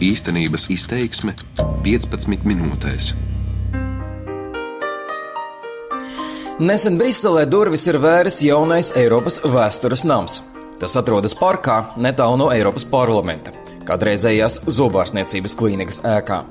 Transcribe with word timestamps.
Īstenības 0.00 0.70
izteiksme 0.72 1.34
15 1.84 2.46
minūtēs. 2.48 3.10
Nesen 6.56 6.96
Briselē 6.96 7.42
durvis 7.44 7.84
ir 7.90 7.98
vēris 8.00 8.40
jaunais 8.46 8.94
Eiropas 8.96 9.36
vēstures 9.44 10.06
nams. 10.08 10.38
Tas 10.80 10.96
atrodas 10.96 11.36
parkā 11.36 11.76
netālu 12.00 12.40
no 12.40 12.48
Eiropas 12.48 12.88
parlamenta, 12.88 13.52
kādreizējās 13.84 14.62
zobārstniecības 14.72 15.58
klīnikas 15.60 16.00
ēkā. 16.08 16.42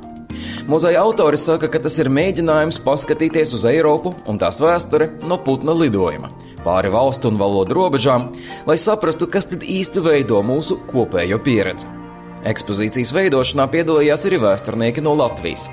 Muzeja 0.69 1.01
autori 1.01 1.41
saka, 1.41 1.73
ka 1.73 1.81
tas 1.81 1.97
ir 1.97 2.13
mēģinājums 2.13 2.77
paskatīties 2.85 3.57
uz 3.57 3.65
Eiropu 3.65 4.13
un 4.29 4.37
tās 4.37 4.61
vēsture 4.61 5.15
no 5.25 5.41
putna 5.41 5.73
lidojuma, 5.73 6.29
pāri 6.61 6.93
valstu 6.93 7.33
un 7.33 7.41
valodu 7.41 7.81
robežām, 7.81 8.29
lai 8.69 8.77
saprastu, 8.77 9.25
kas 9.25 9.49
tad 9.49 9.65
īsti 9.65 10.05
veido 10.05 10.45
mūsu 10.45 10.83
kopējo 10.91 11.41
pieredzi. 11.41 11.98
Ekspozīcijas 12.47 13.11
veidošanā 13.15 13.65
piedalījās 13.71 14.23
arī 14.29 14.39
vēsturnieki 14.45 15.03
no 15.03 15.15
Latvijas. 15.19 15.67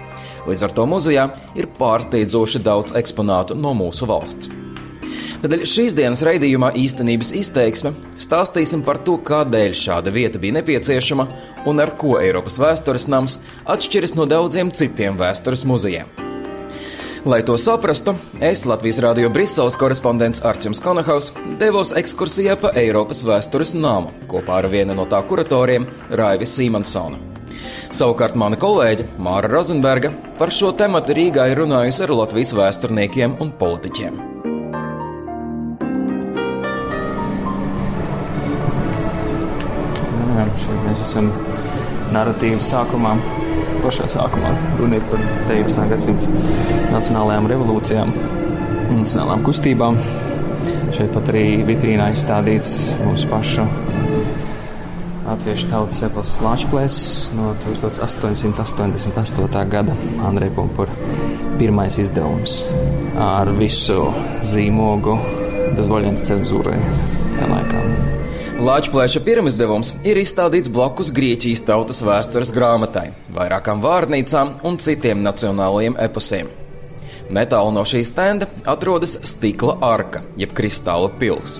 Līdz 0.47 0.67
ar 0.67 0.75
to 0.75 0.87
muzejā 0.91 1.27
ir 1.59 1.69
pārsteidzoši 1.79 2.63
daudz 2.67 2.95
eksponātu 2.99 3.55
no 3.59 3.75
mūsu 3.77 4.09
valsts. 4.11 4.51
Tādēļ 5.43 5.63
šīs 5.69 5.95
dienas 5.95 6.25
raidījumā 6.27 6.73
īstenības 6.81 7.31
izteiksme 7.39 7.93
stāstīsim 8.19 8.83
par 8.87 8.99
to, 9.07 9.19
kādēļ 9.23 9.77
šāda 9.79 10.11
vieta 10.15 10.41
bija 10.43 10.59
nepieciešama 10.59 11.29
un 11.71 11.85
ar 11.85 11.95
ko 12.01 12.17
Eiropas 12.19 12.59
vēstures 12.63 13.07
nams 13.13 13.39
atšķiras 13.63 14.17
no 14.19 14.27
daudziem 14.27 14.73
citiem 14.75 15.21
vēstures 15.21 15.67
muzejiem. 15.69 16.26
Lai 17.27 17.41
to 17.43 17.57
saprastu, 17.59 18.13
es, 18.39 18.61
Latvijas 18.71 19.01
Rādio 19.03 19.27
Briseles 19.35 19.75
korespondents 19.75 20.39
Arčuns 20.47 20.79
Konahaus, 20.79 21.33
devos 21.59 21.91
ekskursijā 21.99 22.55
pa 22.63 22.71
Eiropas 22.79 23.25
vēstures 23.27 23.73
namu 23.75 24.13
kopā 24.31 24.61
ar 24.61 24.69
vienu 24.71 24.95
no 24.95 25.09
tā 25.11 25.19
kuratoriem 25.27 25.89
Raivi 26.21 26.47
Simonsonu. 26.47 27.19
Savukārt 27.91 28.39
mana 28.39 28.55
kolēģe 28.63 29.09
Māra 29.19 29.51
Rozenberga 29.51 30.13
par 30.39 30.55
šo 30.55 30.71
tematu 30.79 31.17
Rīgā 31.19 31.49
ir 31.51 31.59
runājusi 31.65 32.05
ar 32.07 32.13
Latvijas 32.15 32.53
vēsturniekiem 32.55 33.35
un 33.43 33.51
politiķiem. 33.59 34.21
Jā, 40.31 40.47
šeit 40.63 40.87
mēs 40.87 41.03
esam 41.09 41.35
narratīvas 42.15 42.71
sākumā, 42.71 43.17
pašā 43.85 44.09
sākumā. 44.17 44.55
Runa 44.81 45.01
ir 45.01 45.05
par 45.11 45.23
19. 45.51 45.91
gadsimta 45.93 46.27
nacionālajām 46.95 47.51
revolūcijām, 47.53 48.17
nacionālām 48.95 49.45
kustībām. 49.47 50.01
Šeit 50.97 51.13
pat 51.13 51.29
arī 51.33 51.47
vitrīnā 51.67 52.11
izstādīts 52.15 52.73
mūsu 53.05 53.29
pašu 53.31 53.67
Latviešu 55.27 55.67
tautas 55.71 56.03
epos 56.03 56.41
Latvijas 56.41 57.31
no 57.37 57.55
1888. 57.67 59.69
gada 59.69 59.93
Andrei 60.25 60.51
Pumpura 60.51 60.93
pirmais 61.59 61.99
izdevums 61.99 62.63
ar 63.19 63.51
visu 63.59 64.07
zīmogu 64.47 65.19
Dazvoļienas 65.77 66.29
cenzūrai 66.31 66.79
tajā 66.79 67.51
laikā. 67.51 68.06
Lāčplēša 68.57 69.21
pirmizdevums 69.21 69.91
ir 70.09 70.17
izstādīts 70.17 70.71
blakus 70.73 71.11
Grieķijas 71.13 71.61
tautas 71.67 71.99
vēstures 72.01 72.49
grāmatai, 72.57 73.11
vairākām 73.37 73.83
vārnīcām 73.85 74.55
un 74.65 74.79
citiem 74.81 75.21
nacionālajiem 75.21 75.99
eposiem. 76.01 76.49
Netālu 77.37 77.75
no 77.77 77.83
šīs 77.85 78.15
stenda 78.15 78.49
atrodas 78.65 79.19
stikla 79.29 79.75
arka, 79.85 80.23
jeb 80.41 80.55
kristāla 80.57 81.11
pils. 81.21 81.59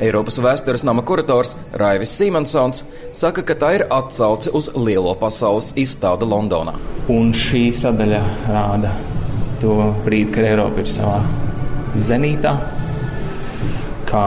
Eiropas 0.00 0.40
vēstures 0.40 0.86
nama 0.88 1.04
kurators 1.04 1.52
Raivis 1.76 2.16
Simonsons 2.16 2.80
saka, 3.12 3.44
ka 3.44 3.58
tā 3.60 3.74
ir 3.76 3.86
atsauce 3.92 4.54
uz 4.56 4.70
lielo 4.72 5.12
pasaules 5.20 5.74
izstādi 5.76 6.32
Londonā. 6.32 6.78
Un 7.12 7.36
šī 7.36 7.66
sadaļa 7.76 8.24
rāda 8.48 8.96
to 9.60 9.76
brīdi, 10.08 10.32
kad 10.32 10.48
Eiropa 10.48 10.80
ir 10.80 10.88
savā 10.96 11.20
zenītā, 12.08 12.56
kā 14.08 14.26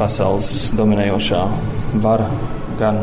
pasaules 0.00 0.70
dominējošā 0.78 1.40
vara, 2.00 2.28
gan 2.80 3.02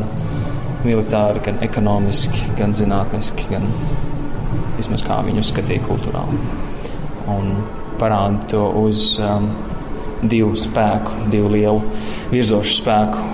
militāri, 0.86 1.44
gan 1.46 1.60
ekonomiski, 1.66 2.48
gan 2.58 2.74
zinātniski, 2.78 3.48
gan 3.52 3.66
vismaz 4.78 5.04
kā 5.06 5.20
viņu 5.26 5.44
skatīja 5.46 5.86
kultūrāli. 5.86 6.40
Un 7.34 7.52
parāda 8.00 8.50
to 8.52 8.64
uz 8.82 9.18
um, 9.22 9.50
divu 10.24 10.56
spēku, 10.58 11.28
divu 11.34 11.52
lielu 11.54 11.84
virzošu 12.32 12.80
spēku 12.82 13.26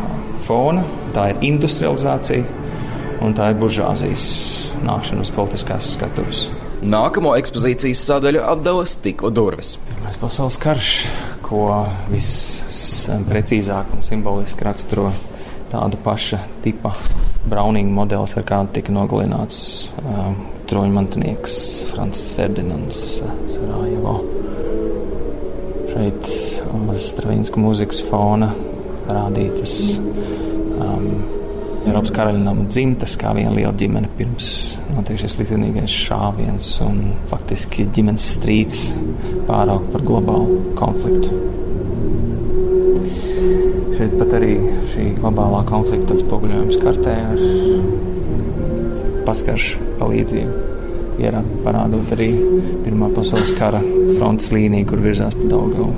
fona. 0.44 0.84
Tā 1.16 1.30
ir 1.32 1.46
industrializācija 1.54 3.24
un 3.24 3.36
tā 3.38 3.52
ir 3.52 3.60
buržāzijas 3.62 4.28
nākšana 4.84 5.24
uz 5.24 5.32
politiskās 5.36 5.94
skatuves. 5.96 6.48
Nākamo 6.84 7.38
ekspozīcijas 7.40 8.02
sadaļu 8.10 8.44
atdala 8.44 8.84
stikla 8.90 9.32
durvis. 9.32 9.78
Pirmais 9.88 10.20
pasaules 10.20 10.60
karš, 10.60 10.92
ko 11.46 11.70
viss 12.12 12.63
precīzāk 13.30 13.94
un 13.96 14.04
simboliski 14.06 14.66
raksturo 14.68 15.12
tāda 15.74 15.98
paša 16.04 16.40
tipa 16.64 16.94
Browning 17.50 17.90
modelis, 17.92 18.38
ar 18.40 18.46
kādu 18.48 18.78
tika 18.78 18.94
nogalināts 18.96 19.58
uh, 20.00 20.30
troņa 20.70 20.96
mantinieks 20.96 21.56
Francis 21.90 22.32
Ferdinands 22.38 23.00
Sarajevo. 23.20 24.16
Šeit 25.94 26.30
uz 26.74 27.10
Stravinska 27.12 27.60
mūzikas 27.62 28.00
fona 28.08 28.54
rādītas 29.10 29.74
um, 30.00 31.10
Eiropas 31.84 32.14
karaļnama 32.16 32.70
dzimtas, 32.72 33.18
kā 33.20 33.34
viena 33.36 33.52
liela 33.52 33.74
ģimene 33.76 34.08
pirms 34.16 34.48
notiek 34.94 35.20
šis 35.20 35.36
liktenīgais 35.42 35.98
šāviens 36.06 36.70
un 36.86 37.02
faktiski 37.32 37.90
ģimenes 37.92 38.30
strīds 38.38 38.86
pārāk 39.50 39.90
par 39.92 40.06
globālu 40.08 40.62
konfliktu. 40.80 41.42
Šeit 44.04 44.18
pat 44.20 44.34
arī 44.36 44.56
šī 44.92 45.04
globālā 45.16 45.62
konflikta 45.64 46.12
atspoguļojums 46.12 46.76
kartē 46.82 47.12
ar 47.24 47.38
paskaršu 49.24 49.86
palīdzību. 49.96 50.56
Ir 51.24 51.38
parādot 51.64 52.12
arī 52.12 52.28
Pirmā 52.84 53.08
pasaules 53.16 53.54
kara 53.56 53.80
frontes 54.18 54.52
līniju, 54.52 54.90
kur 54.90 55.00
virzās 55.06 55.38
pa 55.38 55.48
Daugavu. 55.54 55.94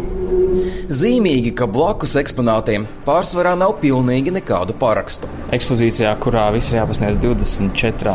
Zīmīgi, 0.94 1.55
ka 1.57 1.65
blakus 1.65 2.13
eksponātiem 2.21 2.85
pārsvarā 3.07 3.55
nav 3.57 3.73
pilnīgi 3.81 4.35
nekādu 4.35 4.77
parakstu. 4.77 5.25
Ekspozīcijā, 5.57 6.11
kurā 6.21 6.45
viss 6.53 6.69
ir 6.69 6.83
jāpasniedz 6.83 7.17
24 7.25 8.13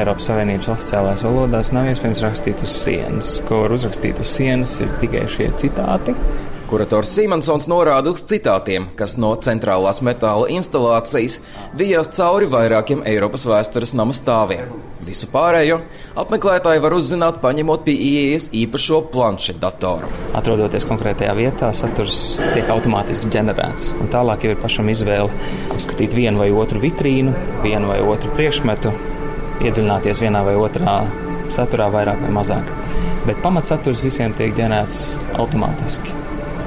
Eiropas 0.00 0.30
Savienības 0.30 0.72
oficiālajās 0.78 1.26
valodās, 1.28 1.74
nav 1.76 1.92
iespējams 1.92 2.24
rakstīt 2.24 2.64
uz 2.64 2.72
sienas. 2.86 3.34
Ko 3.44 3.66
var 3.66 3.76
uzrakstīt 3.76 4.24
uz 4.24 4.32
sienas, 4.32 4.78
ir 4.80 4.96
tikai 5.04 5.26
šie 5.28 5.52
citāti. 5.60 6.16
Kurators 6.72 7.10
Simonsons 7.12 7.66
norāda 7.68 8.08
uz 8.14 8.22
citātiem, 8.24 8.86
kas 8.96 9.18
no 9.20 9.34
centrālās 9.44 9.98
metāla 10.00 10.46
instalācijas 10.54 11.34
vijās 11.76 12.08
cauri 12.16 12.46
vairākiem 12.48 13.02
Eiropas 13.10 13.44
vēstures 13.44 13.92
nama 13.92 14.14
stāviem. 14.16 14.70
Visu 15.04 15.28
pārējo 15.28 15.82
apmeklētāji 16.22 16.80
var 16.80 16.96
uzzināt, 16.96 17.42
paņemot 17.42 17.84
pie 17.84 17.92
ieejas 18.06 18.46
īpašo 18.56 19.02
planšetdatoru. 19.12 20.08
Atrodoties 20.40 20.88
konkrētajā 20.88 21.34
vietā, 21.36 21.74
saturs 21.76 22.22
tiek 22.54 22.72
automātiski 22.72 23.28
ģenerēts. 23.36 23.92
Un 24.00 24.08
tālāk 24.16 24.48
jau 24.48 24.54
ir 24.56 24.64
pašam 24.64 24.88
izvēle 24.94 25.28
apskatīt 25.76 26.16
vienu 26.16 26.40
vai 26.40 26.48
otru 26.56 26.80
vitrīnu, 26.80 27.36
vienu 27.66 27.92
vai 27.92 28.00
otru 28.00 28.32
priekšmetu, 28.40 28.94
iedziļināties 29.60 30.24
vienā 30.24 30.40
vai 30.48 30.56
otrā 30.56 31.02
saturā, 31.52 31.92
vairāk 31.92 32.24
vai 32.24 32.32
mazāk. 32.40 32.74
Bet 33.28 33.44
pamatsaturs 33.44 34.08
visiem 34.08 34.32
tiek 34.40 34.56
ģenerēts 34.56 35.02
automātiski 35.36 36.21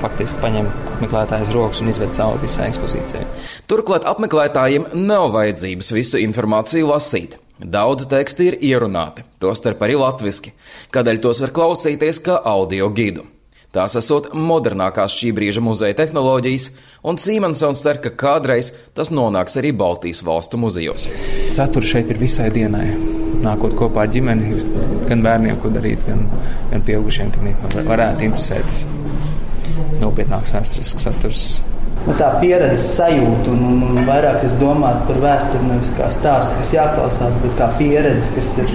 faktiski 0.06 0.42
paņem 0.44 0.70
apmeklētājas 0.96 1.54
rokas 1.56 1.82
un 1.82 1.92
izved 1.92 2.14
cauri 2.16 2.46
visai 2.46 2.70
ekspozīcijai. 2.72 3.26
Turklāt 3.70 4.06
apmeklētājiem 4.10 4.92
nav 5.06 5.32
vajadzības 5.36 5.92
visu 5.98 6.22
informāciju 6.22 6.92
lasīt. 6.94 7.40
Daudz 7.56 8.10
teksti 8.12 8.50
ir 8.50 8.58
ierunāti, 8.68 9.24
tostarp 9.40 9.86
arī 9.86 9.96
latviešu, 9.96 10.52
kādēļ 10.92 11.22
tos 11.24 11.40
var 11.40 11.54
klausīties 11.56 12.20
kā 12.26 12.36
audio 12.52 12.90
gidu. 12.92 13.24
Tās 13.76 13.96
esot 14.00 14.30
modernākās 14.36 15.16
šī 15.20 15.34
brīža 15.36 15.64
muzeja 15.64 15.96
tehnoloģijas, 16.00 16.70
un 17.08 17.20
Simonsons 17.20 17.82
cer, 17.84 18.00
ka 18.04 18.14
kādreiz 18.16 18.72
tas 18.96 19.12
nonāks 19.12 19.56
arī 19.60 19.74
Baltijas 19.76 20.24
valstu 20.24 20.60
muzejos. 20.60 21.10
Ceturks 21.56 21.92
šeit 21.92 22.12
ir 22.12 22.20
visai 22.20 22.48
dienai. 22.56 22.88
Nākot 23.44 23.76
kopā 23.80 24.06
ar 24.06 24.14
ģimeni, 24.16 24.56
gan 25.10 25.24
bērniem, 25.24 25.60
ko 25.60 25.72
darīt, 25.76 26.04
gan, 26.08 26.28
gan 26.72 26.88
pieaugušiem, 26.88 27.36
kam 27.36 27.88
varētu 27.92 28.30
interesēties 28.30 28.86
nopietnāks 30.02 30.54
vēsturisks 30.56 31.08
saturs. 31.08 31.48
Nu, 32.06 32.14
tā 32.20 32.28
pieredzes 32.38 32.84
sajūta, 33.00 33.50
un, 33.50 33.64
un, 33.66 33.80
un 33.90 34.06
vairāk 34.06 34.44
es 34.46 34.54
domāju 34.62 35.08
par 35.08 35.20
vēsturi 35.24 35.70
nevis 35.72 35.94
kā 35.98 36.10
stāstu, 36.14 36.54
kas 36.60 36.70
jāklausās, 36.76 37.40
bet 37.42 37.56
kā 37.58 37.72
pieredze, 37.80 38.30
kas 38.36 38.52
ir 38.62 38.74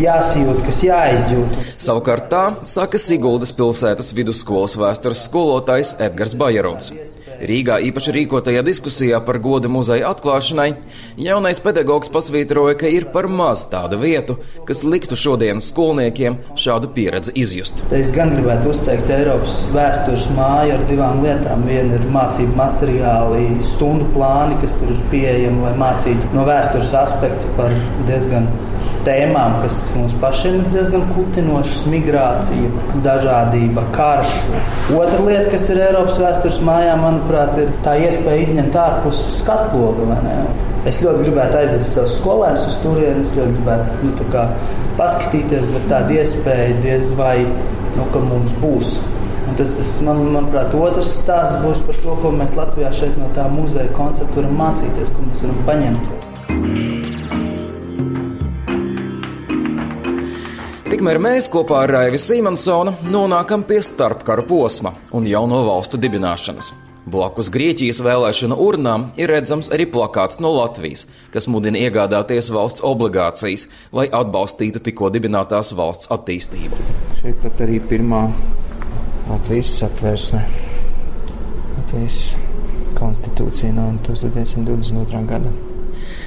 jāsajūt, 0.00 0.62
kas 0.64 0.80
jāizjūt. 0.86 1.58
Savukārt 1.76 2.30
tā 2.32 2.44
saka 2.64 3.00
Siguldas 3.02 3.52
pilsētas 3.56 4.14
vidusskolas 4.16 4.78
vēstures 4.80 5.26
skolotājs 5.28 5.96
Edgars 6.00 6.36
Bajerons. 6.40 6.92
Rīgā 7.40 7.78
īpaši 7.88 8.12
rīkotajā 8.12 8.60
diskusijā 8.66 9.20
par 9.24 9.38
godu 9.40 9.70
muzeja 9.72 10.10
atklāšanai, 10.12 10.74
jaunais 11.24 11.60
pedagogs 11.64 12.12
pasvītroja, 12.12 12.76
ka 12.80 12.90
ir 12.92 13.06
par 13.14 13.30
maz 13.32 13.62
tādu 13.70 13.96
vietu, 14.02 14.36
kas 14.68 14.82
liktu 14.84 15.16
šodienas 15.16 15.70
skolniekiem 15.72 16.36
šādu 16.60 16.90
pieredzi 16.96 17.32
izjust. 17.40 17.80
Es 17.96 18.12
gan 18.12 18.34
gribētu 18.34 18.74
uzteikt 18.74 19.08
Eiropas 19.16 19.62
vēstures 19.72 20.28
māju 20.36 20.76
ar 20.76 20.84
divām 20.90 21.24
lietām. 21.24 21.64
Viena 21.70 21.96
ir 21.96 22.04
mācību 22.12 22.56
materiāli, 22.60 23.46
stundu 23.72 24.10
plāni, 24.12 24.60
kas 24.60 24.76
tur 24.80 24.92
ir 24.92 25.00
pieejami, 25.12 25.64
lai 25.64 25.72
mācītu 25.80 26.34
no 26.36 26.44
vēstures 26.48 26.92
aspektu 27.00 27.56
par 27.56 27.72
diezgan 28.10 28.50
tēmām, 29.06 29.58
kas 29.62 29.76
mums 29.96 30.14
pašiem 30.22 30.60
ir 30.60 30.70
diezgan 30.74 31.04
kutinošas- 31.14 31.84
migrācija, 31.94 32.70
dažādība, 33.04 33.84
karš. 33.94 34.32
Otra 34.96 35.20
lieta, 35.26 35.50
kas 35.50 35.68
ir 35.70 35.82
Eiropas 35.86 36.18
vēstures 36.18 36.60
mājā, 36.60 36.96
manuprāt, 37.00 37.58
ir 37.58 37.68
tā 37.84 37.96
iespēja 38.06 38.46
izņemt 38.46 38.74
ārpus 38.74 39.22
skatu 39.40 39.76
loga. 39.76 40.18
Es 40.86 41.02
ļoti 41.02 41.26
gribētu 41.26 41.58
aizvest 41.60 41.92
savus 41.92 42.20
skolēnus 42.20 42.66
uz 42.66 42.76
turieni, 42.80 43.20
es 43.20 43.34
ļoti 43.36 43.56
gribētu 43.58 44.04
nu, 44.04 44.28
kā, 44.32 44.46
paskatīties, 44.96 45.66
bet 45.74 45.88
tāda 45.88 46.16
iespēja 46.22 46.80
diez 46.80 47.12
vai 47.12 47.44
nu, 47.96 48.06
mums 48.30 48.52
būs. 48.62 48.98
Un 49.50 49.56
tas, 49.58 49.76
tas 49.76 49.92
man, 50.06 50.24
manuprāt, 50.30 50.74
otrs 50.78 51.12
stāsts 51.20 51.60
būs 51.64 51.82
par 51.86 52.00
to, 52.04 52.16
ko 52.22 52.30
mēs 52.30 52.56
Latvijā 52.56 52.92
šeit 52.94 53.18
no 53.18 53.28
tā 53.36 53.48
muzeja 53.50 53.90
koncepta 53.96 54.40
varam 54.40 54.58
mācīties, 54.62 55.10
ko 55.12 55.28
mēs 55.28 55.46
varam 55.46 55.62
paņemt. 55.66 56.29
Tikmēr 61.00 61.16
mēs 61.16 61.46
kopā 61.48 61.78
ar 61.86 61.90
Raivu 61.94 62.18
Simonsonu 62.20 62.92
nonākam 63.08 63.62
pie 63.64 63.78
starpkara 63.80 64.42
posma 64.44 64.90
un 65.16 65.24
jauno 65.24 65.62
valstu 65.64 65.96
dibināšanas. 65.96 66.66
Blakus 67.08 67.48
Grieķijas 67.54 68.02
vēlēšanu 68.04 68.58
urnām 68.60 69.06
ir 69.16 69.32
redzams 69.32 69.72
arī 69.72 69.86
plakāts 69.88 70.36
no 70.44 70.50
Latvijas, 70.52 71.06
kas 71.32 71.48
mudina 71.48 71.80
iegādāties 71.80 72.50
valsts 72.52 72.84
obligācijas, 72.84 73.64
lai 73.96 74.10
atbalstītu 74.12 74.84
tikko 74.90 75.08
dibinātās 75.14 75.72
valsts 75.80 76.12
attīstību. 76.12 76.84
Šeit 77.22 77.40
pat 77.46 77.64
arī 77.64 77.80
pirmā 77.80 78.26
Latvijas 79.30 79.72
satversme, 79.80 80.44
Latvijas 81.78 82.22
konstitūcija 83.00 83.72
no 83.72 83.88
1922. 84.04 85.26
gada. 85.32 85.69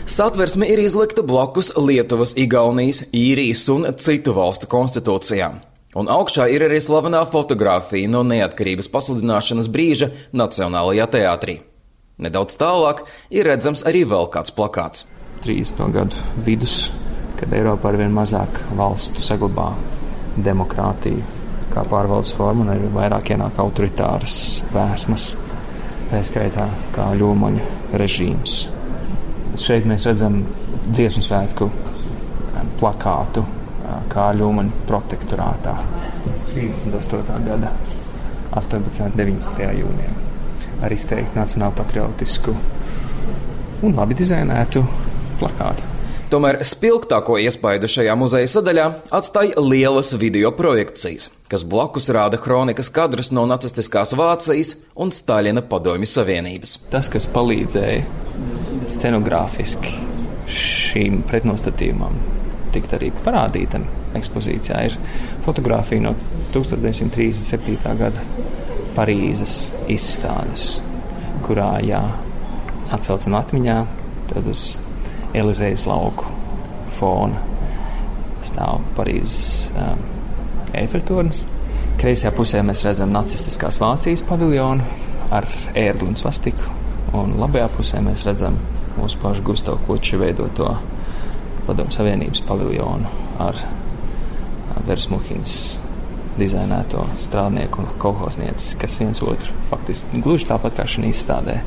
Satversme 0.05 0.67
ir 0.67 0.79
izlikta 0.83 1.23
blakus 1.23 1.69
Lietuvas, 1.79 2.33
Igaunijas, 2.35 3.05
Īrijas 3.15 3.61
un 3.71 3.85
citu 3.95 4.33
valstu 4.35 4.67
konstitūcijām. 4.67 5.61
Un 5.95 6.09
augšā 6.11 6.49
ir 6.51 6.65
arī 6.67 6.81
slavenā 6.83 7.21
fotografija 7.31 8.09
no 8.11 8.25
neatkarības 8.27 8.91
pasludināšanas 8.91 9.69
brīža 9.71 10.09
Nacionālajā 10.35 11.07
teātrī. 11.13 11.55
Nedaudz 12.19 12.59
tālāk 12.59 13.05
ir 13.31 13.47
redzams 13.47 13.85
arī 13.87 14.03
vēl 14.03 14.27
kāds 14.33 14.51
plakāts. 14.51 15.07
30. 15.47 15.79
gadu 15.95 16.27
vidus, 16.43 16.89
kad 17.39 17.55
Eiropā 17.55 17.93
ar 17.93 18.01
vien 18.03 18.11
mazāk 18.11 18.59
valstu 18.75 19.23
saglabā 19.23 19.71
demokrātiju 20.35 21.23
kā 21.71 21.87
pārvaldes 21.87 22.35
formu, 22.35 22.67
un 22.67 22.75
arī 22.75 22.91
vairāk 22.91 23.31
ienāk 23.37 23.55
autoritāras 23.63 24.37
vēsmas, 24.75 25.31
tā 26.11 26.25
skaitā 26.27 26.67
kā 26.91 27.13
ļomoņu 27.17 27.97
režīms. 28.03 28.63
Šeit 29.61 29.85
mēs 29.85 30.07
redzam 30.09 30.39
dziesmu 30.89 31.21
svētku 31.21 31.67
plakātu 32.79 33.43
kā 34.09 34.31
ļūmaņu 34.37 34.85
protektorātā 34.89 35.75
38. 36.53 37.39
gada 37.45 37.71
18. 38.53 39.07
un 39.07 39.17
19. 39.17 39.63
jūnijā. 39.79 40.13
Ar 40.83 40.93
izteikti 40.93 41.37
nacionālu 41.37 41.77
patriotisku 41.77 42.55
un 43.83 43.97
labi 43.97 44.17
dizainētu 44.17 44.83
plakātu. 45.41 45.89
Tomēr 46.33 46.57
spilgtāko 46.65 47.35
iespaidu 47.37 47.85
šajā 47.93 48.15
muzeja 48.17 48.49
sadaļā 48.49 48.87
atstāja 49.13 49.61
lielas 49.61 50.15
video 50.17 50.49
projekcijas, 50.57 51.27
kas 51.51 51.61
blakus 51.61 52.09
rāda 52.15 52.39
kronikas 52.41 52.89
kadrus 52.93 53.29
no 53.29 53.45
nacistiskās 53.45 54.15
Vācijas 54.17 54.73
un 54.97 55.13
Staļina 55.13 55.61
padomju 55.69 56.09
savienības. 56.09 56.79
Tas, 56.89 57.11
kas 57.13 57.29
palīdzēja 57.29 58.01
scenogrāfiski 58.91 59.93
šīm 60.49 61.21
pretnostatījumam 61.29 62.17
tikt 62.73 62.95
arī 62.97 63.11
parādītam 63.23 63.85
ekspozīcijā, 64.17 64.81
ir 64.87 64.97
fotografija 65.45 66.03
no 66.03 66.13
1937. 66.53 67.77
gada 67.99 68.25
Parīzes 68.93 69.73
izstādes, 69.89 70.77
kurā 71.45 71.77
jā, 71.85 72.01
atcaucam 72.93 73.39
atmiņā 73.39 73.77
tad 74.29 74.49
uz 74.49 74.75
Elizejas 75.33 75.87
lauku 75.89 76.29
fona 76.99 77.41
stāv 78.43 78.83
Parīzes 78.97 79.71
um, 79.73 80.03
Eiffeltornis. 80.77 81.43
Kreisajā 82.01 82.33
pusē 82.35 82.61
mēs 82.65 82.83
redzam 82.85 83.13
nacistiskās 83.13 83.79
Vācijas 83.81 84.23
paviljonu 84.27 84.85
ar 85.33 85.47
ērgli 85.79 86.11
un 86.11 86.17
svastiku, 86.19 86.69
un 87.17 87.37
labajā 87.41 87.69
pusē 87.77 88.01
mēs 88.03 88.25
redzam 88.27 88.57
mūsu 88.97 89.19
pašu 89.21 89.45
Gustavu 89.45 89.81
Kluču 89.87 90.19
veidoto 90.21 90.73
Padomu 91.67 91.93
Savienības 91.95 92.43
paviljonu 92.47 93.09
ar 93.43 93.59
Versmuhins 94.87 95.55
dizainēto 96.37 97.05
strādnieku 97.21 97.83
un 97.83 97.89
kolhoznieci, 98.01 98.77
kas 98.81 98.97
viens 99.01 99.21
otru 99.21 99.53
faktiski 99.69 100.21
gluži 100.25 100.49
tāpat 100.49 100.79
kā 100.79 100.87
šī 100.89 101.05
izstādē 101.11 101.59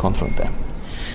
konfrontē. 0.00 0.48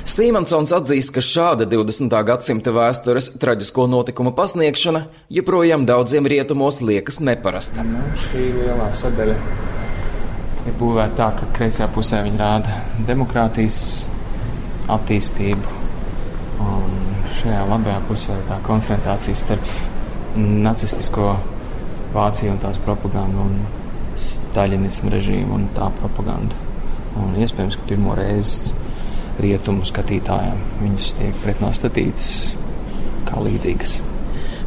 Simonsons 0.10 0.72
atzīst, 0.74 1.12
ka 1.14 1.22
šāda 1.24 1.66
20. 1.70 2.14
gadsimta 2.26 2.72
vēstures 2.74 3.32
traģisko 3.42 3.88
notikumu 3.90 4.32
pasniegšana 4.38 5.04
joprojām 5.34 5.86
daudziem 5.90 6.30
rietumos 6.30 6.80
liekas 6.86 7.20
neparasta. 7.22 7.84
Nu, 7.86 8.06
šī 8.30 8.46
lielā 8.62 8.90
sadaļa 9.02 9.36
ir 10.68 10.76
būvēta 10.80 11.16
tā, 11.18 11.30
ka 11.40 11.50
kreisajā 11.58 11.88
pusē 11.94 12.22
viņi 12.26 12.40
rāda 12.42 12.80
demokrātijas 13.08 13.80
attīstību. 14.92 15.78
Un 16.66 16.98
šajā 17.40 17.62
labajā 17.70 18.02
pusē 18.10 18.36
ir 18.36 18.46
tā 18.50 18.60
konfrontācija 18.68 19.38
starp 19.40 19.72
nacistisko 20.36 21.34
Vāciju 22.10 22.56
un 22.56 22.58
tās 22.58 22.80
propagandu 22.82 23.44
un 23.44 23.60
staļinismu 24.18 25.12
režīmu 25.14 25.54
un 25.60 25.68
tā 25.76 25.92
propagandu. 26.00 26.58
Un 27.22 27.36
iespējams, 27.38 27.78
ka 27.78 27.90
pirmo 27.92 28.16
reizi 28.18 28.74
rietumu 29.40 29.86
skatītājiem 29.86 30.64
viņas 30.82 31.12
tiek 31.20 31.42
pretnostatītas 31.46 32.32
kā 33.30 33.46
līdzīgas. 33.46 34.00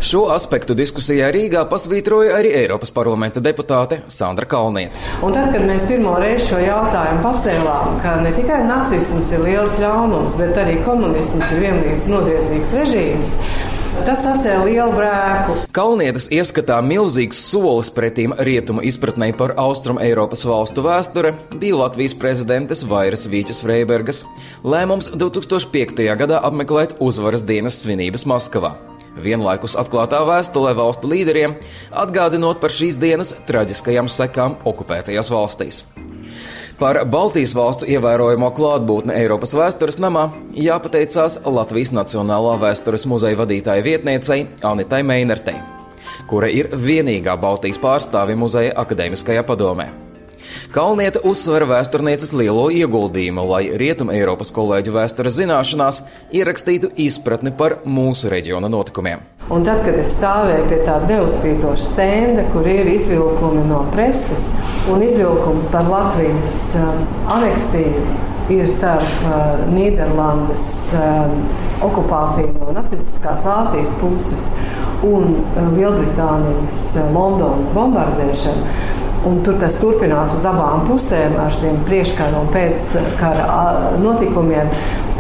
Šo 0.03 0.25
aspektu 0.35 0.75
diskusijā 0.75 1.29
Rīgā 1.31 1.61
pasvītroja 1.71 2.33
arī 2.35 2.49
Eiropas 2.59 2.91
parlamenta 2.91 3.39
deputāte 3.39 4.01
Sandra 4.11 4.49
Kalniete. 4.51 4.99
Un 5.23 5.31
tad, 5.37 5.53
kad 5.55 5.63
mēs 5.69 5.85
pirmo 5.87 6.17
reizi 6.19 6.49
šo 6.49 6.59
jautājumu 6.59 7.23
pacēlām, 7.23 8.01
ka 8.03 8.17
ne 8.25 8.33
tikai 8.35 8.65
nacisms 8.67 9.31
ir 9.31 9.45
liels 9.47 9.79
ļaunums, 9.79 10.35
bet 10.41 10.59
arī 10.59 10.81
komunisms 10.83 11.55
ir 11.55 11.63
vienlīdz 11.69 12.11
noziedzīgs 12.11 12.75
režīms, 12.81 13.37
Tas 14.03 14.23
atcēla 14.27 14.65
lielu 14.67 14.93
brēku. 14.97 15.55
Kalnietes 15.77 16.25
ieskatā 16.33 16.79
milzīgs 16.83 17.39
solis 17.53 17.93
pretīm 17.93 18.33
rietumu 18.49 18.83
izpratnē 18.89 19.29
par 19.39 19.53
Austrum 19.61 20.01
Eiropas 20.03 20.43
valstu 20.49 20.83
vēsture 20.83 21.35
bija 21.53 21.79
Latvijas 21.85 22.17
prezidentes 22.19 22.87
Vairas 22.89 23.29
Vīķas 23.31 23.63
Freibergas 23.63 24.25
lēmums 24.65 25.13
2005. 25.13 26.09
gadā 26.25 26.41
apmeklēt 26.43 26.97
uzvaras 27.05 27.47
dienas 27.47 27.79
svinības 27.85 28.27
Maskavā 28.33 28.73
vienlaikus 29.17 29.77
atklātā 29.81 30.23
vēstulē 30.29 30.75
valstu 30.79 31.11
līderiem, 31.13 31.57
atgādinot 31.91 32.61
par 32.63 32.73
šīs 32.73 32.99
dienas 33.01 33.35
traģiskajām 33.49 34.11
sekām 34.13 34.57
okupētajās 34.65 35.33
valstīs. 35.33 35.83
Par 36.83 36.99
Baltijas 37.07 37.53
valstu 37.55 37.87
ievērojamo 37.87 38.49
klātbūtni 38.57 39.15
Eiropas 39.15 39.53
vēstures 39.55 40.01
namā 40.03 40.25
jāpateicās 40.59 41.43
Latvijas 41.47 41.93
Nacionālā 41.95 42.57
vēstures 42.63 43.07
muzeja 43.07 43.39
vadītāja 43.39 43.85
vietniecei 43.87 44.47
Anitai 44.67 45.03
Meinertei, 45.07 45.61
kura 46.27 46.51
ir 46.51 46.73
vienīgā 46.73 47.37
Baltijas 47.39 47.79
pārstāve 47.83 48.35
muzeja 48.39 48.75
akadēmiskajā 48.83 49.45
padomē. 49.47 49.93
Kalniete 50.75 51.23
uzsver 51.29 51.67
vēsturnieces 51.69 52.33
lielo 52.37 52.69
ieguldījumu, 52.73 53.45
lai 53.51 53.63
Rietumē 53.79 54.17
Eiropas 54.21 54.53
kolēģu 54.55 54.97
vēstures 54.97 55.39
zināšanās 55.41 56.03
ierakstītu 56.35 56.93
izpratni 57.01 57.55
par 57.55 57.81
mūsu 57.85 58.33
reģiona 58.33 58.71
notikumiem. 58.73 59.23
Un 59.53 59.65
tad, 59.67 59.83
kad 59.85 59.97
es 59.99 60.15
stāvēju 60.17 60.69
pie 60.71 60.77
tāda 60.87 61.09
neuzkrītoša 61.11 61.83
stenda, 61.83 62.45
kur 62.55 62.69
ir 62.71 62.89
izvilkumi 62.95 63.65
no 63.69 63.83
preses 63.93 64.53
un 64.93 65.03
izvilkums 65.05 65.67
par 65.73 65.91
Latvijas 65.91 66.53
um, 66.79 67.03
aneksiju, 67.35 68.05
ir 68.53 68.71
starp 68.71 69.27
uh, 69.27 69.61
Nīderlandes 69.73 70.65
uh, 70.99 71.35
okupāciju 71.85 72.55
no 72.57 72.73
nacistiskās 72.77 73.45
Vācijas 73.47 73.95
puses 74.01 74.49
un 75.07 75.37
uh, 75.37 75.69
Lielbritānijas 75.77 76.79
uh, 76.97 77.13
Londonas 77.15 77.73
bombardēšanu 77.77 79.02
Un 79.23 79.39
tur 79.47 79.55
tas 79.63 79.77
turpinās 79.79 80.33
uz 80.35 80.43
abām 80.49 80.83
pusēm 80.89 81.37
ar 81.39 81.53
šiem 81.55 81.77
priekškara 81.87 82.41
un 82.41 82.49
pēckara 82.51 83.47
notikumiem. 84.03 84.71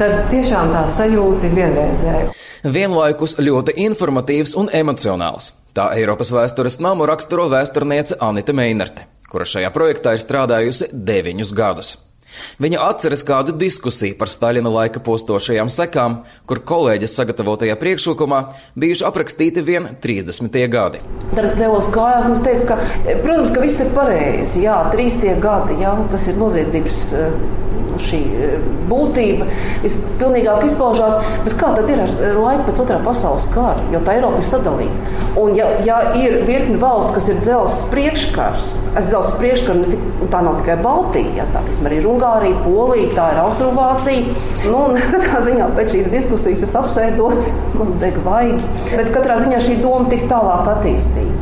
Tad 0.01 0.27
tiešām 0.33 0.73
tā 0.75 0.83
sajūta 0.91 1.47
ir 1.47 1.55
vienreizēja. 1.61 2.31
Vienlaikus 2.75 3.37
ļoti 3.39 3.77
informatīvs 3.87 4.57
un 4.59 4.71
emocionāls. 4.75 5.53
Tā 5.73 5.93
Eiropas 5.97 6.33
vēstures 6.35 6.81
namu 6.83 7.07
raksturo 7.09 7.47
vēsturniece 7.53 8.19
Anita 8.21 8.53
Meinerte, 8.53 9.07
kura 9.31 9.47
šajā 9.49 9.71
projektā 9.75 10.17
ir 10.17 10.25
strādājusi 10.25 10.91
deviņus 10.93 11.55
gadus. 11.57 11.95
Viņa 12.63 12.83
atceras 12.89 13.25
kādu 13.27 13.55
diskusiju 13.59 14.17
par 14.19 14.31
Staļina 14.33 14.71
laika 14.73 15.03
postošajām 15.05 15.71
sekām, 15.73 16.21
kur 16.49 16.63
kolēģis 16.69 17.17
sagatavotajā 17.19 17.77
priekšlikumā 17.81 18.43
bijuši 18.79 19.07
aprakstīti 19.09 19.65
vien 19.67 19.91
30. 20.03 20.61
gadi. 20.73 21.03
Es 21.43 21.57
cēlos 21.59 21.91
kājās 21.93 22.29
un 22.29 22.39
teicu, 22.45 22.69
ka, 22.71 22.79
protams, 23.25 23.53
ka 23.55 23.65
viss 23.65 23.83
ir 23.83 23.93
pareizi. 23.97 24.65
Jā, 24.67 24.79
trīs 24.95 25.19
tie 25.23 25.35
gadi, 25.43 25.81
jā, 25.83 25.95
tas 26.13 26.29
ir 26.31 26.39
noziedzības 26.41 27.03
eh, 27.19 27.37
šī 28.03 28.21
e, 28.23 28.51
būtība 28.91 29.49
vispilnīgāk 29.83 30.67
izpaužās. 30.69 31.19
Bet 31.47 31.57
kā 31.61 31.73
tad 31.77 31.91
ir 31.93 32.05
ar 32.05 32.39
laiku 32.39 32.69
pēc 32.69 32.83
otrā 32.85 33.01
pasaules 33.05 33.49
kara? 33.53 33.83
Jo 33.93 34.03
tā 34.07 34.17
Eiropa 34.19 34.41
ir 34.41 34.49
sadalīta. 34.49 35.19
Un 35.43 35.55
ja, 35.57 35.69
ja 35.87 35.99
ir 36.19 36.43
virkni 36.49 36.77
valstu, 36.81 37.15
kas 37.17 37.29
ir 37.33 37.39
dzelzs 37.41 37.87
priekškars, 37.93 38.75
es 39.01 39.09
dzelzs 39.09 39.37
priekškars, 39.41 39.95
tā 40.33 40.43
nav 40.45 40.59
tikai 40.61 40.77
Baltija, 40.85 41.33
ja, 41.39 41.47
tā 41.55 41.63
ir 41.71 41.89
arī 41.89 42.01
Ungārija, 42.09 42.59
Polija, 42.67 43.13
tā 43.17 43.29
ir 43.33 43.41
Austrumvācija. 43.47 44.37
Nu, 44.69 44.83
katrā 45.15 45.41
ziņā 45.49 45.71
pēc 45.79 45.97
šīs 45.97 46.13
diskusijas 46.13 46.67
es 46.69 46.77
apsēdos, 46.79 47.49
man 47.79 47.97
deg 48.03 48.21
vaigi. 48.27 48.61
Bet 48.93 49.13
katrā 49.17 49.41
ziņā 49.41 49.63
šī 49.65 49.79
doma 49.81 50.13
tik 50.13 50.29
tālāk 50.31 50.69
attīstīta. 50.77 51.42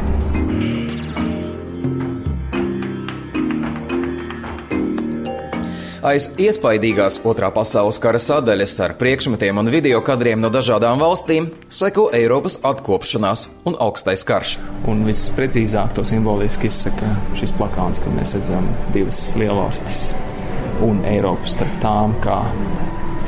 Aiz 6.00 6.30
iespaidīgās 6.40 7.18
otrā 7.28 7.50
pasaules 7.52 7.98
kara 8.00 8.16
sadaļas 8.16 8.72
ar 8.80 8.94
priekšmetiem 8.96 9.58
un 9.60 9.66
video 9.68 9.98
kadriem 10.00 10.40
no 10.40 10.48
dažādām 10.48 10.96
valstīm 11.02 11.50
seko 11.68 12.06
Eiropas 12.16 12.56
atkopšanās 12.64 13.42
un 13.68 13.76
augstais 13.84 14.24
karš. 14.24 14.54
Un 14.88 15.02
visprecīzāk 15.04 15.92
to 15.98 16.06
simboliski 16.08 16.70
izsaka 16.70 17.10
šis 17.36 17.52
plakāts, 17.58 18.00
kad 18.00 18.16
mēs 18.16 18.32
redzam 18.38 18.70
divas 18.96 19.20
lielvalstis 19.36 20.14
un 20.88 21.04
Eiropu 21.04 21.52
starp 21.52 21.76
tām, 21.84 22.16
kā 22.24 22.40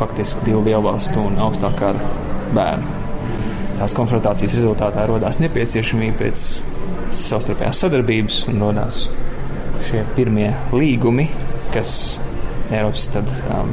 faktiski 0.01 0.49
divu 0.49 0.65
lielvalstu 0.71 1.21
un 1.29 1.37
augstākā 1.45 1.93
bērnu. 2.57 2.99
Tās 3.83 4.01
konfrontācijas 4.01 4.57
rezultātā 4.63 5.05
radās 5.13 5.45
nepieciešamība 5.45 6.23
pēc 6.25 6.49
savstarpējās 7.21 7.85
sadarbības 7.85 8.45
un 8.49 8.65
radās 8.71 9.05
šie 9.91 10.07
pirmie 10.17 10.55
līgumi, 10.73 11.29
kas 11.77 11.99
Eiropas, 12.73 13.09
tad 13.13 13.29
um, 13.53 13.73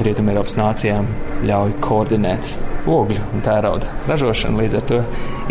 Rietumē 0.00 0.34
Eiropas 0.34 0.56
nācijām 0.58 1.08
ļauj 1.46 1.76
koordinēt 1.82 2.56
ogļu 2.90 3.20
un 3.34 3.44
tērauda 3.44 3.90
ražošanu, 4.08 4.62
līdz 4.62 4.76
ar 4.78 4.84
to 4.88 5.00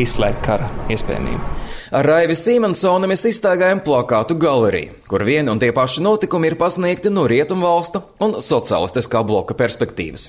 izslēgt 0.01 0.41
kara 0.45 0.69
iespējamību. 0.93 1.55
Ar 1.99 2.05
Raivi 2.05 2.35
Simonsonu 2.37 3.07
mēs 3.09 3.25
iztaigājam 3.25 3.81
plakātu 3.85 4.37
galeriju, 4.37 4.93
kur 5.09 5.25
vieni 5.25 5.49
un 5.49 5.61
tie 5.61 5.71
paši 5.73 6.03
notikumi 6.05 6.51
ir 6.51 6.57
pasniegti 6.59 7.09
no 7.09 7.23
rietumu 7.29 7.65
valstu 7.65 8.03
un 8.21 8.37
sociālistiskā 8.45 9.23
bloka 9.25 9.57
perspektīvas. 9.57 10.27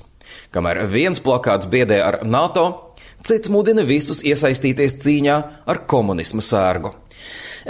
Kamēr 0.53 0.81
viens 0.89 1.21
plakāts 1.21 1.69
biedē 1.69 2.01
ar 2.01 2.19
NATO, 2.25 2.65
cits 3.21 3.51
mudina 3.53 3.85
visus 3.85 4.23
iesaistīties 4.25 4.97
cīņā 5.05 5.37
ar 5.69 5.83
komunisma 5.85 6.41
sērgu. 6.45 6.95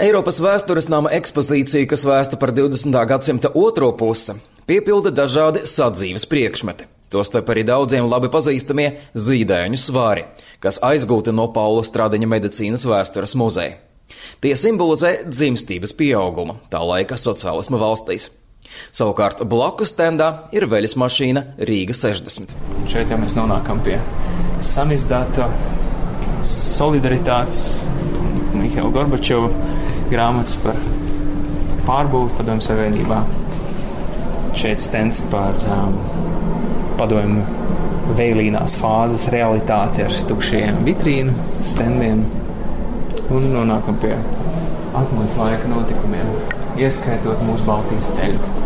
Eiropas 0.00 0.38
vēstures 0.40 0.86
nama 0.88 1.10
ekspozīcija, 1.12 1.84
kas 1.90 2.06
vēsta 2.08 2.38
par 2.40 2.54
20. 2.56 2.94
gadsimta 3.10 3.50
otro 3.52 3.90
pusi, 3.92 4.38
piepilda 4.64 5.10
dažādi 5.12 5.66
sadzīves 5.68 6.24
priekšmeti. 6.30 6.86
Tostarp 7.12 7.50
arī 7.52 7.60
daudziem 7.68 8.06
labi 8.08 8.30
pazīstamie 8.32 8.86
zīdaiņu 9.12 9.76
svari, 9.76 10.24
kas 10.64 10.80
aizgūti 10.80 11.34
no 11.36 11.50
Paula 11.52 11.82
Stradiņa 11.84 12.28
medicīnas 12.30 12.86
vēstures 12.88 13.36
muzeja. 13.36 13.76
Tie 14.40 14.54
simbolizē 14.56 15.26
dzimstības 15.28 15.92
pieaugumu 15.98 16.56
tā 16.72 16.80
laika 16.80 17.20
sociālisma 17.20 17.76
valstīs. 17.82 18.30
Savukārt 18.96 19.44
blakus 19.44 19.92
tendā 19.92 20.46
ir 20.56 20.64
veļas 20.72 20.96
mašīna 20.96 21.44
Rīga 21.68 21.92
60. 21.98 22.56
Šeit 22.88 23.12
jau 23.12 23.20
mēs 23.20 23.36
nonākam 23.36 23.84
pie 23.84 24.00
samizdāta 24.64 25.50
solidaritātes 26.48 27.60
Mihaila 28.56 28.88
Gorbačova 28.94 29.71
grāmatas 30.12 30.56
par 30.62 30.78
pārbūvi 31.86 32.36
Padomju 32.38 32.66
Savienībā. 32.66 33.22
Šeit 34.58 34.82
stends 34.84 35.22
par 35.32 35.56
um, 35.72 35.96
padomju 37.00 38.14
vēlīnās 38.18 38.76
fāzes 38.80 39.26
realitāti 39.32 40.04
ar 40.04 40.16
tukšiem 40.28 40.82
vitrīnu 40.86 41.32
stendiem 41.64 42.26
un 43.32 43.48
nonākam 43.54 43.96
pie 44.02 44.12
atmodas 44.92 45.38
laika 45.40 45.70
notikumiem, 45.72 46.34
ieskaitot 46.76 47.40
mūsu 47.46 47.64
Baltijas 47.68 48.12
ceļu. 48.18 48.61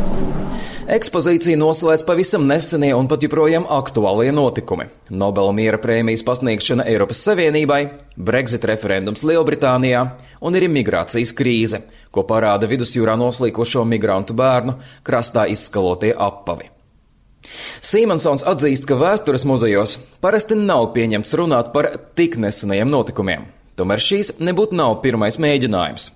Ekspozīciju 0.86 1.58
noslēdz 1.58 2.04
pavisam 2.06 2.44
nesenie 2.46 2.92
un 2.94 3.08
pat 3.10 3.24
joprojām 3.24 3.64
aktuālie 3.74 4.30
notikumi- 4.30 4.84
Nobela 5.22 5.50
miera 5.50 5.80
prēmijas 5.82 6.22
pasniegšana 6.22 6.84
Eiropas 6.86 7.18
Savienībai, 7.26 7.90
Brexit 8.16 8.62
referendums 8.70 9.24
Lielbritānijā 9.26 10.02
un 10.40 10.54
arī 10.54 10.68
migrācijas 10.70 11.32
krīze, 11.34 11.80
ko 12.12 12.22
parāda 12.22 12.68
vidusjūrā 12.70 13.16
noslīkošo 13.18 13.82
migrantu 13.84 14.32
bērnu 14.32 14.76
krastā 15.02 15.48
izskalotie 15.50 16.14
apavi. 16.14 16.70
Simonsons 17.80 18.44
atzīst, 18.44 18.86
ka 18.86 18.94
vēstures 18.94 19.44
muzejos 19.44 19.98
parasti 20.20 20.54
nav 20.54 20.92
pieņemts 20.94 21.34
runāt 21.34 21.72
par 21.72 21.90
tik 22.14 22.36
nesenajiem 22.36 22.88
notikumiem. 22.88 23.46
Tomēr 23.76 23.98
šīs 23.98 24.38
nebūtu 24.38 24.78
nav 24.78 25.02
pirmais 25.02 25.36
mēģinājums. 25.36 26.10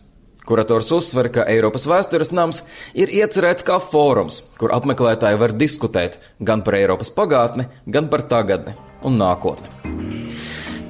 Kurators 0.51 0.89
uzsver, 0.91 1.29
ka 1.31 1.45
Eiropas 1.47 1.85
vēstures 1.87 2.33
nams 2.35 2.65
ir 2.99 3.13
iecerēts 3.15 3.63
kā 3.63 3.77
fórums, 3.79 4.41
kur 4.59 4.73
apmeklētāji 4.75 5.39
var 5.39 5.55
diskutēt 5.55 6.17
gan 6.43 6.65
par 6.67 6.75
Eiropas 6.75 7.13
pagātni, 7.15 7.69
gan 7.87 8.09
par 8.11 8.25
tagadni 8.27 8.75
un 9.07 9.21
nākotni. 9.21 9.71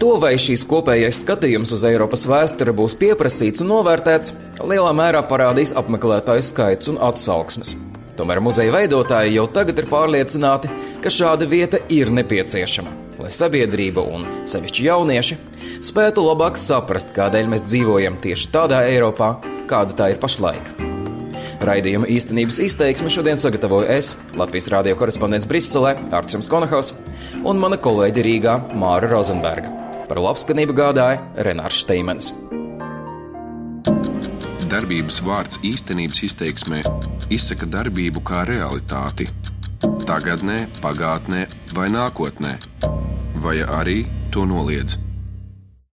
To, 0.00 0.14
vai 0.16 0.32
šīs 0.40 0.62
kopējais 0.64 1.18
skatījums 1.26 1.74
uz 1.76 1.84
Eiropas 1.84 2.24
vēsturi 2.24 2.72
būs 2.72 2.96
pieprasīts 2.96 3.60
un 3.60 3.68
novērtēts, 3.74 4.32
lielā 4.64 4.94
mērā 4.96 5.20
parādīs 5.28 5.74
apmeklētāju 5.76 6.46
skaits 6.46 6.88
un 6.88 6.96
atsauksmes. 7.04 7.74
Tomēr 8.16 8.40
muzeja 8.40 8.72
veidotāji 8.72 9.36
jau 9.36 9.44
tagad 9.52 9.76
ir 9.76 9.92
pārliecināti, 9.92 10.72
ka 11.04 11.12
šāda 11.12 11.44
vieta 11.52 11.84
ir 11.92 12.08
nepieciešama, 12.16 12.96
lai 13.20 13.32
sabiedrība 13.34 14.02
un 14.02 14.26
sevišķi 14.48 14.86
jaunieši 14.88 15.38
spētu 15.84 16.24
labāk 16.24 16.58
saprast, 16.60 17.12
kādēļ 17.16 17.50
mēs 17.52 17.66
dzīvojam 17.66 18.18
tieši 18.20 18.52
tādā 18.54 18.84
Eiropā, 18.90 19.34
kāda 19.70 19.96
tā 19.96 20.12
ir 20.14 20.22
pašlaik. 20.22 20.72
Raidījuma 21.60 22.08
īstenības 22.08 22.56
izteiksmi 22.64 23.10
šodien 23.12 23.40
sagatavoju 23.40 23.90
es, 23.92 24.14
Latvijas 24.38 24.70
radio 24.72 24.96
korespondents 24.96 25.48
Briselē, 25.48 25.92
Arčuns 26.16 26.48
Konahaus 26.48 26.94
un 27.44 27.60
mana 27.60 27.76
kolēģe 27.76 28.24
Rīgā 28.24 28.54
Māra 28.80 29.10
Rozenberga. 29.12 29.68
Par 30.08 30.18
labskanību 30.24 30.74
gādāja 30.78 31.20
Renārs 31.44 31.82
Steimans. 31.84 32.32
Darbības 34.70 35.20
vārds 35.26 35.60
īstenības 35.66 36.24
izteiksmē 36.30 36.80
izsaka 37.34 37.68
darbību 37.68 38.24
kā 38.24 38.46
realitāti. 38.48 39.28
Tagatnē, 40.08 40.62
pagātnē 40.80 41.44
vai 41.76 41.90
nākotnē, 41.92 42.56
vai 43.40 43.60
arī 43.64 44.04
to 44.30 44.44
noliedz. 44.46 45.09